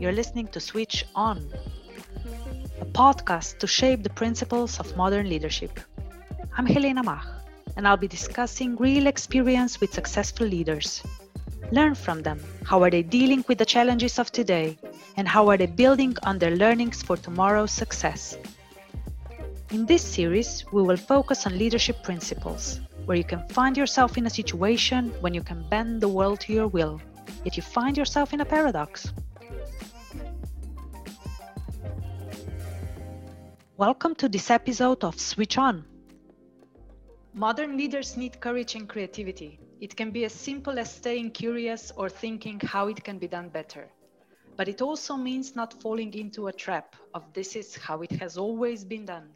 [0.00, 1.36] you're listening to Switch On,
[2.80, 5.78] a podcast to shape the principles of modern leadership.
[6.56, 7.26] I'm Helena Mach,
[7.76, 11.02] and I'll be discussing real experience with successful leaders.
[11.70, 12.40] Learn from them.
[12.64, 14.78] How are they dealing with the challenges of today?
[15.18, 18.38] And how are they building on their learnings for tomorrow's success?
[19.70, 24.24] In this series, we will focus on leadership principles, where you can find yourself in
[24.24, 27.02] a situation when you can bend the world to your will,
[27.44, 29.12] yet you find yourself in a paradox.
[33.80, 35.86] Welcome to this episode of Switch On.
[37.32, 39.58] Modern leaders need courage and creativity.
[39.80, 43.48] It can be as simple as staying curious or thinking how it can be done
[43.48, 43.88] better.
[44.58, 48.36] But it also means not falling into a trap of this is how it has
[48.36, 49.30] always been done.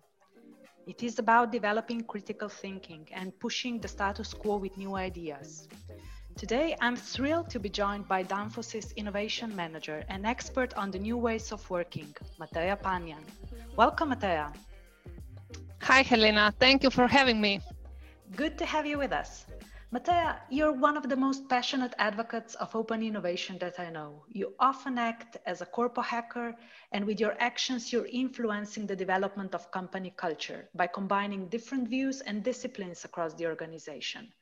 [0.86, 5.68] It is about developing critical thinking and pushing the status quo with new ideas.
[6.36, 11.16] Today, I'm thrilled to be joined by Danfoss's innovation manager and expert on the new
[11.16, 13.24] ways of working, Mateja Panjan.
[13.76, 14.54] Welcome, Matea.
[15.82, 16.54] Hi, Helena.
[16.60, 17.60] Thank you for having me.
[18.36, 19.46] Good to have you with us.
[19.92, 24.22] Matea, you're one of the most passionate advocates of open innovation that I know.
[24.28, 26.54] You often act as a corpo hacker,
[26.92, 32.20] and with your actions, you're influencing the development of company culture by combining different views
[32.20, 34.32] and disciplines across the organization.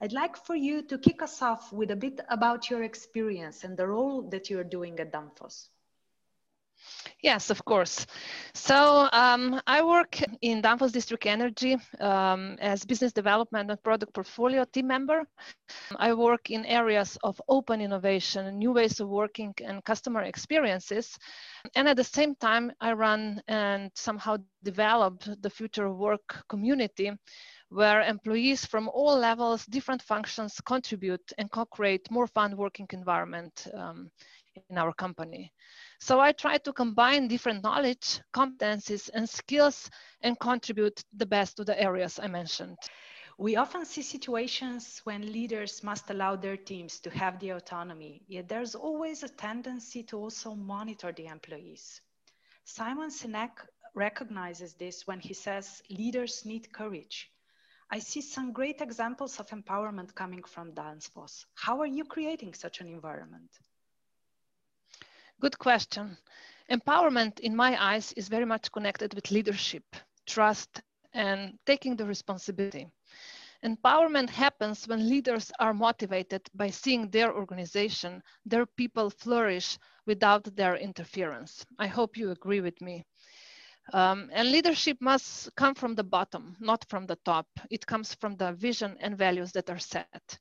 [0.00, 3.76] I'd like for you to kick us off with a bit about your experience and
[3.76, 5.68] the role that you're doing at Danfoss.
[7.22, 8.06] Yes, of course.
[8.54, 14.64] So um, I work in Danfoss District Energy um, as business development and product portfolio
[14.64, 15.24] team member.
[15.96, 21.18] I work in areas of open innovation, new ways of working, and customer experiences.
[21.76, 27.12] And at the same time, I run and somehow develop the future work community
[27.68, 34.10] where employees from all levels, different functions contribute and co-create more fun working environment um,
[34.68, 35.50] in our company.
[36.02, 39.88] So I try to combine different knowledge, competencies, and skills
[40.20, 42.76] and contribute the best to the areas I mentioned.
[43.38, 48.48] We often see situations when leaders must allow their teams to have the autonomy, yet
[48.48, 52.00] there's always a tendency to also monitor the employees.
[52.64, 53.64] Simon Sinek
[53.94, 57.30] recognizes this when he says leaders need courage.
[57.92, 61.44] I see some great examples of empowerment coming from Danfoss.
[61.54, 63.50] How are you creating such an environment?
[65.42, 66.16] Good question.
[66.70, 69.84] Empowerment, in my eyes, is very much connected with leadership,
[70.26, 70.80] trust,
[71.12, 72.88] and taking the responsibility.
[73.64, 80.76] Empowerment happens when leaders are motivated by seeing their organization, their people flourish without their
[80.76, 81.66] interference.
[81.78, 83.04] I hope you agree with me.
[83.92, 87.48] Um, and leadership must come from the bottom, not from the top.
[87.68, 90.38] It comes from the vision and values that are set.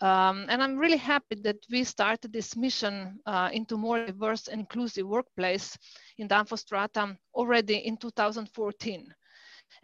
[0.00, 4.60] Um, and I'm really happy that we started this mission uh, into more diverse and
[4.60, 5.76] inclusive workplace
[6.18, 9.12] in Danfoss Trata already in 2014.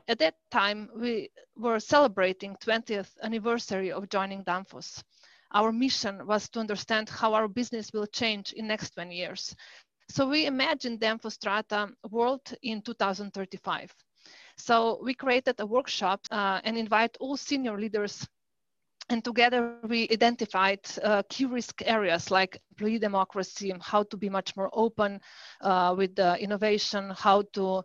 [0.06, 5.02] At that time, we were celebrating 20th anniversary of joining Danfoss.
[5.52, 9.54] Our mission was to understand how our business will change in next 20 years.
[10.10, 13.92] So we imagined Danfoss Trata world in 2035.
[14.56, 18.26] So we created a workshop uh, and invite all senior leaders
[19.10, 24.56] and together we identified uh, key risk areas like employee democracy, how to be much
[24.56, 25.20] more open
[25.60, 27.82] uh, with the innovation, how to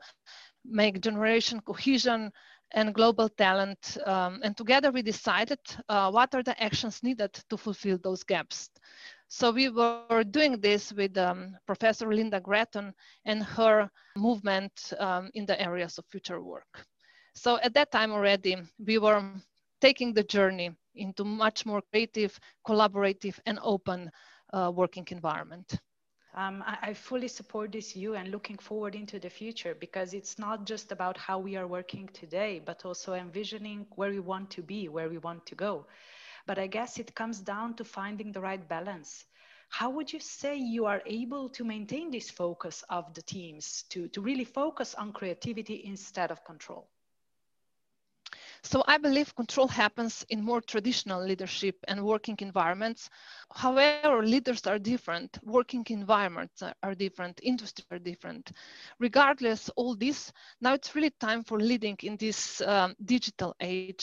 [0.65, 2.31] make generation cohesion
[2.71, 3.97] and global talent.
[4.05, 5.59] Um, and together we decided
[5.89, 8.69] uh, what are the actions needed to fulfill those gaps.
[9.27, 12.73] So we were doing this with um, Professor Linda Gratton
[13.07, 13.77] and her
[14.15, 16.85] movement um, in the areas of future work.
[17.33, 19.21] So at that time already, we were
[19.81, 24.11] taking the journey into much more creative, collaborative, and open
[24.53, 25.79] uh, working environment.
[26.35, 30.37] Um, I, I, fully support this view and looking forward into the future because it's
[30.37, 34.61] not just about how we are working today, but also envisioning where we want to
[34.61, 35.87] be, where we want to go.
[36.45, 39.25] But I guess it comes down to finding the right balance.
[39.69, 44.07] How would you say you are able to maintain this focus of the teams to,
[44.09, 46.87] to really focus on creativity instead of control?
[48.63, 53.09] So I believe control happens in more traditional leadership and working environments.
[53.53, 58.51] However, leaders are different, working environments are different, industries are different.
[58.99, 63.99] Regardless all this, now it's really time for leading in this um, digital age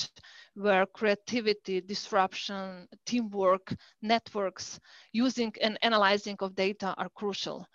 [0.55, 4.79] where creativity, disruption, teamwork, networks,
[5.13, 7.67] using and analyzing of data are crucial.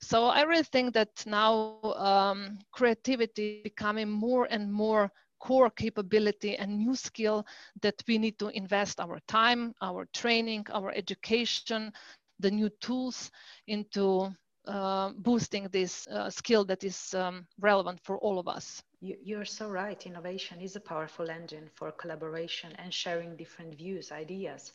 [0.00, 5.10] So I really think that now um, creativity becoming more and more
[5.40, 7.44] core capability and new skill
[7.82, 11.92] that we need to invest our time, our training, our education,
[12.38, 13.30] the new tools
[13.66, 14.30] into
[14.66, 18.82] uh, boosting this uh, skill that is um, relevant for all of us.
[19.00, 20.04] You're so right.
[20.06, 24.72] Innovation is a powerful engine for collaboration and sharing different views, ideas.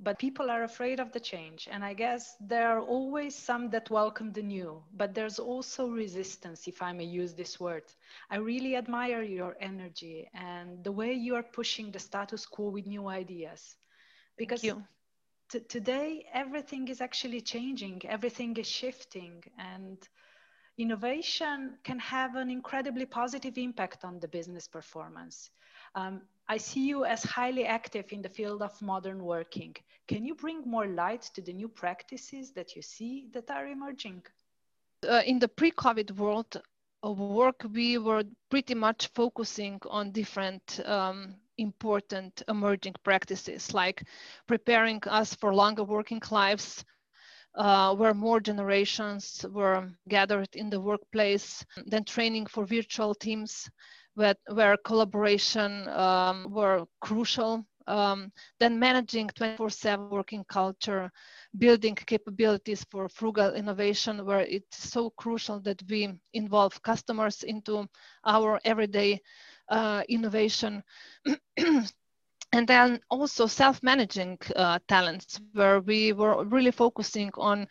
[0.00, 1.68] But people are afraid of the change.
[1.70, 6.66] And I guess there are always some that welcome the new, but there's also resistance,
[6.68, 7.84] if I may use this word.
[8.30, 12.86] I really admire your energy and the way you are pushing the status quo with
[12.86, 13.76] new ideas.
[14.36, 14.74] Because
[15.50, 19.98] t- today everything is actually changing everything is shifting and
[20.78, 25.50] innovation can have an incredibly positive impact on the business performance.
[25.94, 29.74] Um, i see you as highly active in the field of modern working.
[30.06, 34.22] Can you bring more light to the new practices that you see that are emerging?
[35.06, 36.60] Uh, in the pre-covid world
[37.02, 44.04] of work we were pretty much focusing on different um, important emerging practices like
[44.46, 46.84] preparing us for longer working lives
[47.54, 53.68] uh, where more generations were gathered in the workplace, then training for virtual teams
[54.14, 61.10] where, where collaboration um, were crucial, um, then managing 24-7 working culture,
[61.58, 67.86] building capabilities for frugal innovation where it's so crucial that we involve customers into
[68.26, 69.20] our everyday
[69.70, 70.82] uh, innovation.
[72.52, 77.66] and then also self-managing uh, talents where we were really focusing on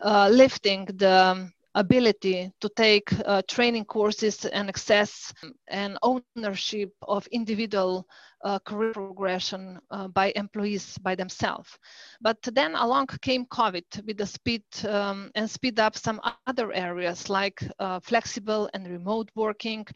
[0.00, 5.32] uh, lifting the ability to take uh, training courses and access
[5.68, 8.06] and ownership of individual
[8.44, 11.78] uh, career progression uh, by employees by themselves.
[12.20, 17.28] But then along came COVID with the speed um, and speed up some other areas
[17.28, 19.86] like uh, flexible and remote working,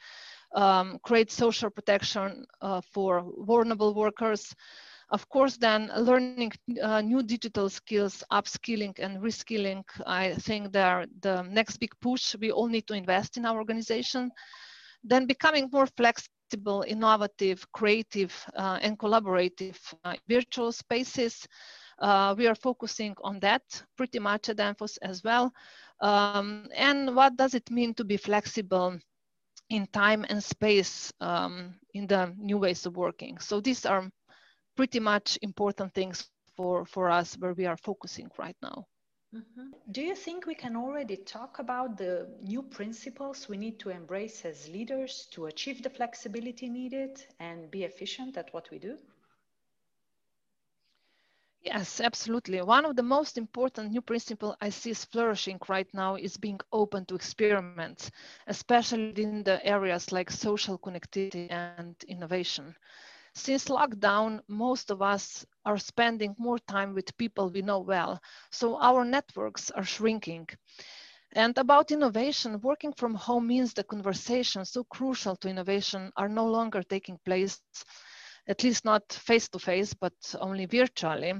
[0.55, 4.55] um, create social protection uh, for vulnerable workers.
[5.11, 6.53] Of course, then learning
[6.83, 12.51] uh, new digital skills, upskilling and reskilling, I think they're the next big push we
[12.51, 14.31] all need to invest in our organization.
[15.05, 21.47] Then becoming more flexible, innovative, creative, uh, and collaborative uh, virtual spaces.
[21.99, 23.62] Uh, we are focusing on that
[23.97, 25.53] pretty much at Danfoss as well.
[26.01, 28.99] Um, and what does it mean to be flexible
[29.69, 33.39] in time and space um, in the new ways of working.
[33.39, 34.11] So these are
[34.77, 38.87] pretty much important things for, for us where we are focusing right now.
[39.35, 39.71] Mm-hmm.
[39.91, 44.45] Do you think we can already talk about the new principles we need to embrace
[44.45, 48.99] as leaders to achieve the flexibility needed and be efficient at what we do?
[51.65, 52.63] Yes, absolutely.
[52.63, 56.61] One of the most important new principle I see is flourishing right now is being
[56.73, 58.11] open to experiments,
[58.47, 62.75] especially in the areas like social connectivity and innovation.
[63.35, 68.21] Since lockdown, most of us are spending more time with people we know well,
[68.51, 70.49] so our networks are shrinking.
[71.33, 76.47] And about innovation, working from home means the conversations so crucial to innovation are no
[76.47, 77.61] longer taking place
[78.49, 81.35] at least not face to face, but only virtually.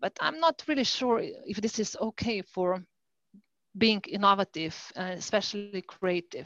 [0.00, 2.84] But I'm not really sure if this is okay for
[3.76, 6.40] being innovative, uh, especially creative.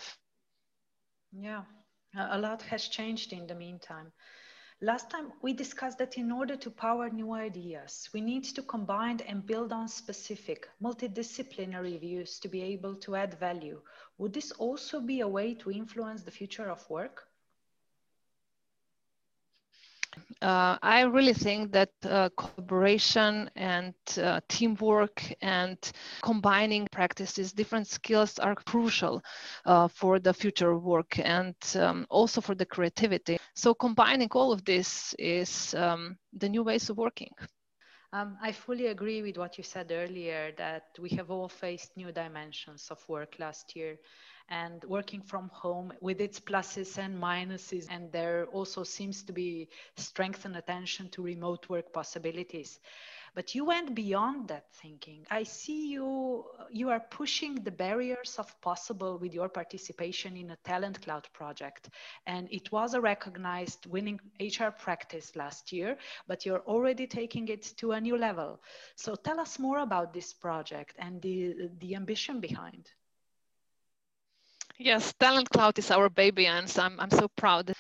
[1.33, 1.65] Yeah,
[2.17, 4.13] a lot has changed in the meantime.
[4.81, 9.21] Last time we discussed that in order to power new ideas, we need to combine
[9.21, 13.81] and build on specific multidisciplinary views to be able to add value.
[14.19, 17.30] Would this also be a way to influence the future of work?
[20.43, 25.79] Uh, I really think that uh, collaboration and uh, teamwork and
[26.23, 29.23] combining practices, different skills are crucial
[29.65, 33.39] uh, for the future work and um, also for the creativity.
[33.55, 37.31] So combining all of this is um, the new ways of working.
[38.13, 42.13] Um, I fully agree with what you said earlier that we have all faced new
[42.13, 43.99] dimensions of work last year
[44.51, 47.87] and working from home with its pluses and minuses.
[47.89, 52.81] And there also seems to be strengthened attention to remote work possibilities.
[53.33, 55.25] But you went beyond that thinking.
[55.31, 60.57] I see you you are pushing the barriers of possible with your participation in a
[60.65, 61.91] talent cloud project.
[62.27, 67.73] And it was a recognized winning HR practice last year, but you're already taking it
[67.79, 68.61] to a new level.
[68.97, 72.91] So tell us more about this project and the the ambition behind.
[74.81, 77.73] Yes, Talent Cloud is our baby, and I'm, I'm so proud.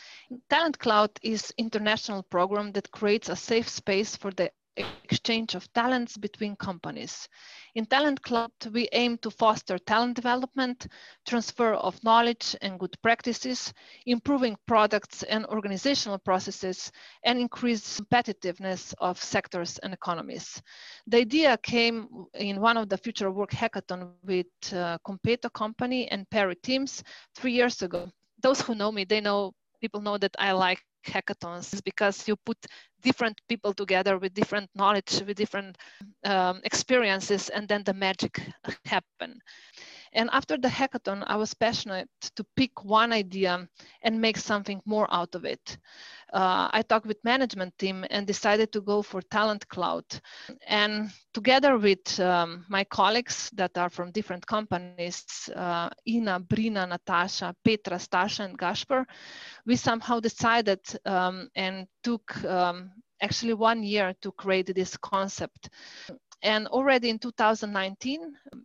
[0.50, 6.16] Talent Cloud is international program that creates a safe space for the exchange of talents
[6.16, 7.28] between companies.
[7.74, 10.86] In Talent Cloud, we aim to foster talent development,
[11.26, 13.72] transfer of knowledge and good practices,
[14.06, 16.90] improving products and organizational processes,
[17.24, 20.62] and increase competitiveness of sectors and economies.
[21.06, 26.28] The idea came in one of the Future Work Hackathon with uh, Competo company and
[26.30, 27.02] Perry teams
[27.34, 28.10] three years ago.
[28.42, 32.58] Those who know me, they know people know that I like hackathons because you put
[33.02, 35.76] different people together with different knowledge with different
[36.24, 38.40] um, experiences and then the magic
[38.84, 39.40] happen
[40.12, 43.68] and after the hackathon, I was passionate to pick one idea
[44.02, 45.78] and make something more out of it.
[46.32, 50.04] Uh, I talked with management team and decided to go for Talent Cloud.
[50.66, 55.24] And together with um, my colleagues that are from different companies,
[55.56, 59.06] uh, Ina, Brina, Natasha, Petra, Stasha, and Gasper,
[59.66, 65.68] we somehow decided um, and took um, actually one year to create this concept.
[66.42, 68.20] And already in 2019,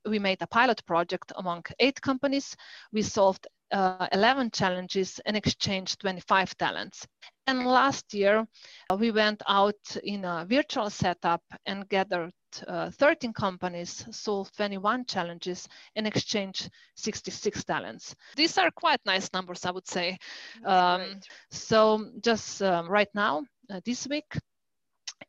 [0.06, 2.56] we made a pilot project among eight companies.
[2.94, 7.06] We solved uh, 11 challenges and exchanged 25 talents.
[7.48, 8.48] And last year,
[8.90, 12.34] uh, we went out in a virtual setup and gathered
[12.68, 18.16] uh, 13 companies, solved 21 challenges, and exchanged 66 talents.
[18.36, 20.18] These are quite nice numbers, I would say.
[20.66, 21.20] Um,
[21.52, 24.38] so just um, right now, uh, this week,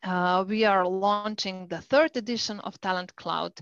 [0.03, 3.53] uh, we are launching the third edition of Talent Cloud,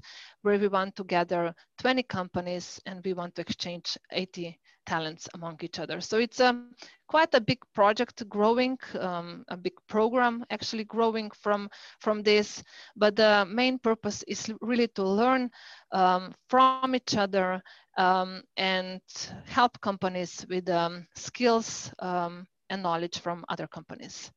[0.43, 5.59] where we want to gather 20 companies and we want to exchange 80 talents among
[5.62, 6.00] each other.
[6.00, 6.73] So it's um,
[7.09, 11.69] quite a big project growing, um, a big program actually growing from,
[12.00, 12.62] from this.
[12.97, 15.50] But the main purpose is really to learn
[15.93, 17.62] um, from each other
[17.97, 19.00] um, and
[19.47, 24.31] help companies with um, skills um, and knowledge from other companies.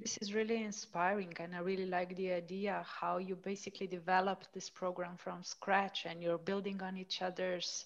[0.00, 4.70] This is really inspiring, and I really like the idea how you basically developed this
[4.70, 7.84] program from scratch and you're building on each other's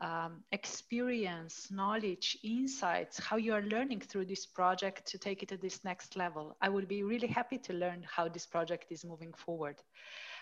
[0.00, 5.56] um, experience, knowledge, insights, how you are learning through this project to take it to
[5.56, 6.56] this next level.
[6.60, 9.76] I would be really happy to learn how this project is moving forward.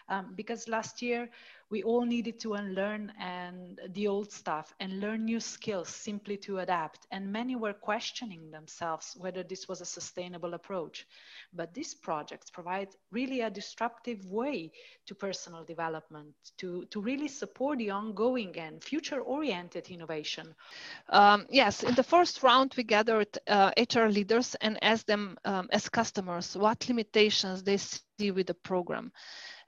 [0.08, 1.30] Um, because last year
[1.70, 6.58] we all needed to unlearn and the old stuff and learn new skills simply to
[6.58, 7.06] adapt.
[7.10, 11.06] And many were questioning themselves whether this was a sustainable approach.
[11.52, 14.72] But these projects provide really a disruptive way
[15.06, 20.54] to personal development, to, to really support the ongoing and future oriented innovation.
[21.08, 25.68] Um, yes, in the first round, we gathered uh, HR leaders and asked them um,
[25.72, 29.12] as customers what limitations they see with the program.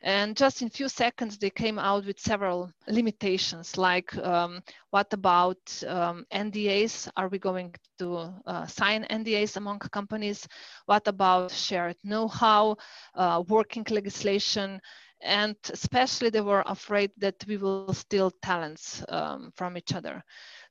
[0.03, 5.59] And just in few seconds, they came out with several limitations, like um, what about
[5.87, 7.09] um, NDAs?
[7.17, 10.47] Are we going to uh, sign NDAs among companies?
[10.85, 12.77] What about shared know-how,
[13.15, 14.81] uh, working legislation?
[15.23, 20.23] And especially they were afraid that we will steal talents um, from each other.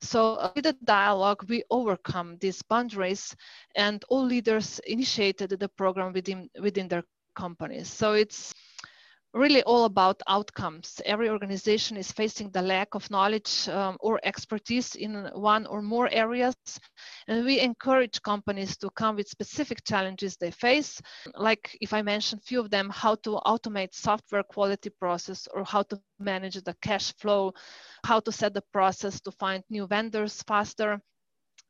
[0.02, 3.36] So uh, with the dialogue, we overcome these boundaries
[3.76, 7.04] and all leaders initiated the program within, within their
[7.36, 7.90] companies.
[7.90, 8.54] So it's
[9.36, 11.02] really all about outcomes.
[11.06, 16.10] Every organization is facing the lack of knowledge um, or expertise in one or more
[16.10, 16.56] areas.
[17.28, 21.02] And we encourage companies to come with specific challenges they face.
[21.36, 25.66] Like if I mentioned a few of them, how to automate software quality process or
[25.66, 27.52] how to manage the cash flow,
[28.06, 31.02] how to set the process to find new vendors faster,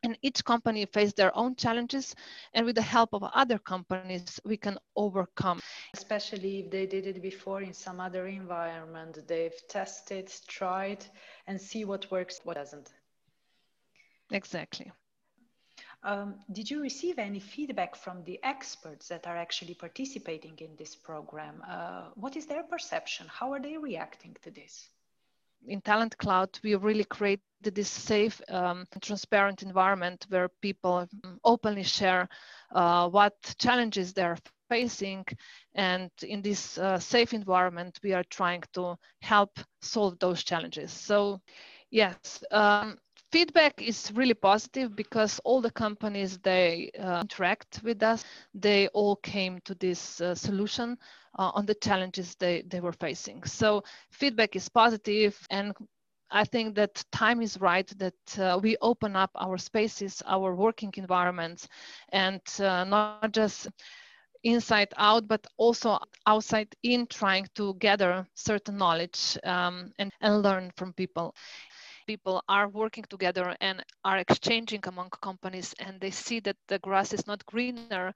[0.06, 2.16] and each company face their own challenges
[2.54, 5.60] and with the help of other companies we can overcome
[5.94, 11.04] especially if they did it before in some other environment they've tested tried
[11.48, 12.90] and see what works what doesn't
[14.32, 14.92] exactly
[16.04, 20.96] um, did you receive any feedback from the experts that are actually participating in this
[20.96, 21.64] program?
[21.68, 23.26] Uh, what is their perception?
[23.28, 24.88] How are they reacting to this?
[25.68, 27.44] In Talent Cloud, we really created
[27.76, 32.28] this safe, um, transparent environment where people um, openly share
[32.72, 34.38] uh, what challenges they're
[34.70, 35.26] facing.
[35.74, 40.92] And in this uh, safe environment, we are trying to help solve those challenges.
[40.92, 41.42] So
[41.92, 42.98] yes, um,
[43.36, 48.24] feedback is really positive because all the companies they uh, interact with us.
[48.54, 50.98] They all came to this uh, solution
[51.38, 53.44] uh, on the challenges they, they were facing.
[53.44, 55.74] So feedback is positive and
[56.32, 60.94] I think that time is right that uh, we open up our spaces, our working
[60.96, 61.68] environments,
[62.14, 63.68] and uh, not just
[64.46, 70.72] inside out, but also outside in, trying to gather certain knowledge um, and, and learn
[70.78, 71.36] from people
[72.08, 77.14] people are working together and are exchanging among companies and they see that the grass
[77.14, 78.14] is not greener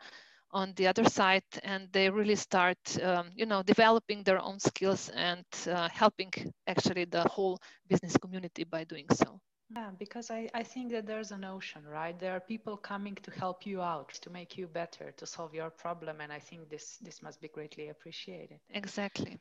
[0.52, 5.10] on the other side and they really start um, you know developing their own skills
[5.10, 6.32] and uh, helping
[6.68, 9.40] actually the whole business community by doing so.
[9.70, 12.18] Yeah because I, I think that there's a notion right?
[12.20, 15.70] There are people coming to help you out to make you better to solve your
[15.70, 18.60] problem and i think this this must be greatly appreciated.
[18.70, 19.40] Exactly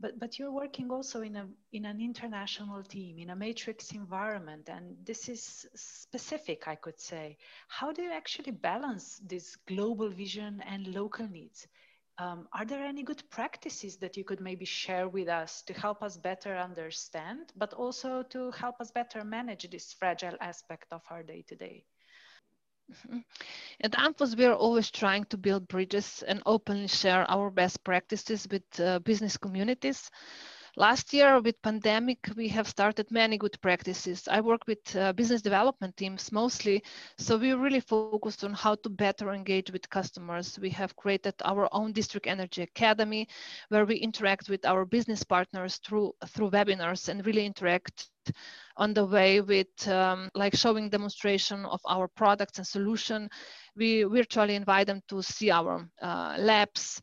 [0.00, 4.68] but but you're working also in a in an international team in a matrix environment
[4.68, 7.36] and this is specific i could say.
[7.68, 11.66] How do you actually balance this global vision and local needs?
[12.18, 16.02] Um, are there any good practices that you could maybe share with us to help
[16.02, 21.22] us better understand but also to help us better manage this fragile aspect of our
[21.22, 21.84] day to day
[22.92, 23.18] Mm-hmm.
[23.80, 28.46] At Danfoss, we are always trying to build bridges and openly share our best practices
[28.50, 30.10] with uh, business communities.
[30.78, 34.28] Last year with pandemic, we have started many good practices.
[34.28, 36.82] I work with uh, business development teams mostly,
[37.16, 40.58] so we really focused on how to better engage with customers.
[40.60, 43.26] We have created our own District Energy Academy,
[43.70, 48.10] where we interact with our business partners through through webinars and really interact
[48.76, 53.28] on the way with um, like showing demonstration of our products and solution.
[53.76, 57.00] We virtually invite them to see our uh, labs,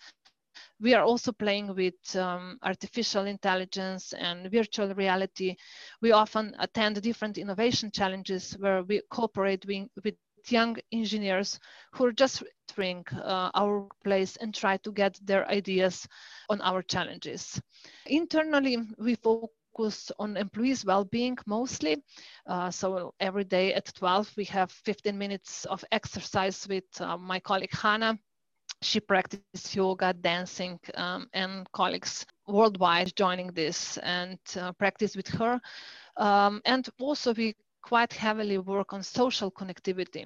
[0.84, 5.56] we are also playing with um, artificial intelligence and virtual reality.
[6.02, 10.16] We often attend different innovation challenges where we cooperate with,
[10.50, 11.58] young engineers
[11.94, 16.06] who are just entering uh, our place and try to get their ideas
[16.50, 17.62] on our challenges.
[18.08, 22.04] Internally, we focus on employees' well-being mostly.
[22.48, 27.40] Uh, so every day at 12, we have 15 minutes of exercise with uh, my
[27.40, 28.18] colleague Hannah
[28.84, 35.60] she practiced yoga, dancing, um, and colleagues worldwide joining this and uh, practice with her.
[36.18, 40.26] Um, and also we quite heavily work on social connectivity.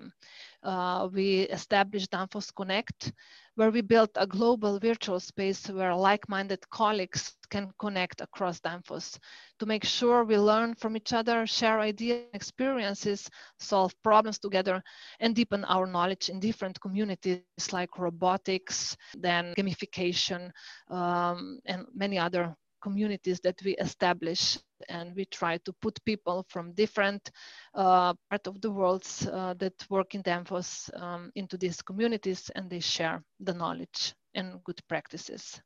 [0.63, 3.11] Uh, we established Danfoss Connect,
[3.55, 9.17] where we built a global virtual space where like-minded colleagues can connect across Danfoss
[9.59, 14.81] to make sure we learn from each other, share ideas, and experiences, solve problems together,
[15.19, 17.41] and deepen our knowledge in different communities
[17.71, 20.51] like robotics, then gamification,
[20.89, 24.57] um, and many other communities that we establish
[24.89, 27.31] and we try to put people from different
[27.73, 32.69] uh, part of the world uh, that work in Danfoss um, into these communities and
[32.69, 35.61] they share the knowledge and good practices.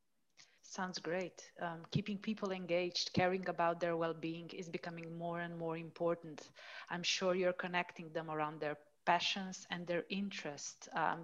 [0.64, 1.52] Sounds great.
[1.62, 6.50] Um, keeping people engaged, caring about their well being is becoming more and more important.
[6.90, 8.78] I'm sure you're connecting them around their
[9.12, 10.78] passions and their interest.
[11.04, 11.20] Um,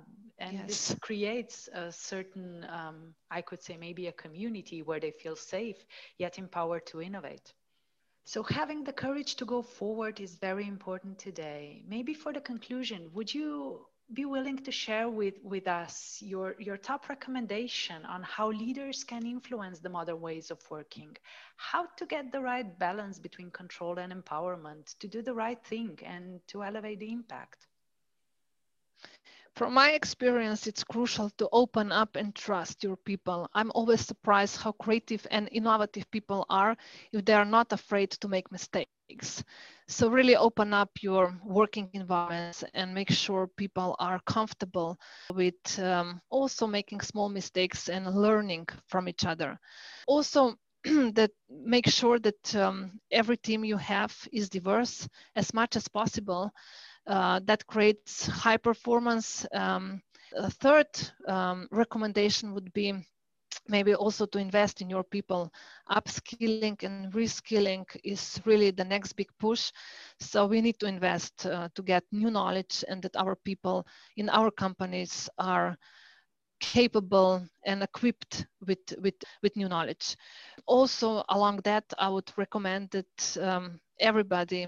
[0.45, 0.67] and yes.
[0.69, 2.97] this creates a certain, um,
[3.37, 5.79] I could say, maybe a community where they feel safe
[6.23, 7.47] yet empowered to innovate.
[8.33, 11.63] So, having the courage to go forward is very important today.
[11.95, 13.51] Maybe for the conclusion, would you
[14.13, 15.95] be willing to share with, with us
[16.31, 21.11] your, your top recommendation on how leaders can influence the modern ways of working,
[21.55, 25.97] how to get the right balance between control and empowerment, to do the right thing
[26.05, 27.67] and to elevate the impact?
[29.57, 33.49] From my experience, it's crucial to open up and trust your people.
[33.55, 36.77] I'm always surprised how creative and innovative people are
[37.11, 39.43] if they are not afraid to make mistakes.
[39.87, 44.99] So really open up your working environments and make sure people are comfortable
[45.33, 49.59] with um, also making small mistakes and learning from each other.
[50.07, 55.87] Also, that make sure that um, every team you have is diverse as much as
[55.87, 56.51] possible
[57.07, 59.45] uh, that creates high performance.
[59.53, 60.01] Um,
[60.35, 60.87] a third
[61.27, 62.93] um, recommendation would be
[63.69, 65.51] maybe also to invest in your people.
[65.89, 69.71] Upskilling and reskilling is really the next big push.
[70.19, 73.85] So we need to invest uh, to get new knowledge and that our people
[74.17, 75.77] in our companies are
[76.59, 80.15] capable and equipped with, with, with new knowledge.
[80.65, 84.67] Also along that, I would recommend that um, everybody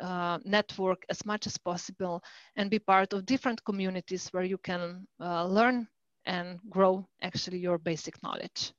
[0.00, 2.22] uh, network as much as possible
[2.56, 5.86] and be part of different communities where you can uh, learn
[6.24, 8.72] and grow actually your basic knowledge.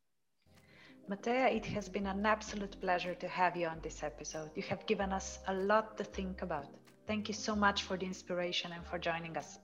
[1.10, 4.52] Matea, it has been an absolute pleasure to have you on this episode.
[4.56, 6.68] You have given us a lot to think about.
[7.08, 9.60] Thank you so much for the inspiration and for joining us.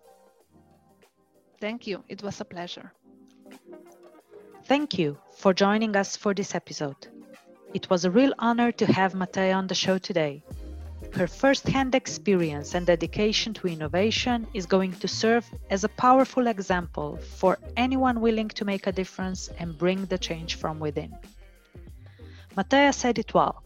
[1.59, 2.03] Thank you.
[2.09, 2.93] It was a pleasure.
[4.65, 7.07] Thank you for joining us for this episode.
[7.73, 10.43] It was a real honor to have Matea on the show today.
[11.13, 16.47] Her first hand experience and dedication to innovation is going to serve as a powerful
[16.47, 21.15] example for anyone willing to make a difference and bring the change from within.
[22.55, 23.63] Matea said it well.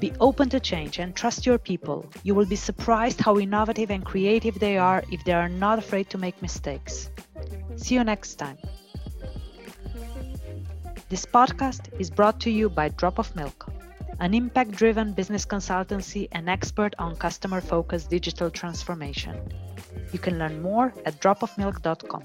[0.00, 2.04] Be open to change and trust your people.
[2.24, 6.10] You will be surprised how innovative and creative they are if they are not afraid
[6.10, 7.10] to make mistakes.
[7.76, 8.58] See you next time.
[11.08, 13.71] This podcast is brought to you by Drop of Milk,
[14.20, 19.36] an impact driven business consultancy and expert on customer focused digital transformation.
[20.12, 22.24] You can learn more at dropofmilk.com.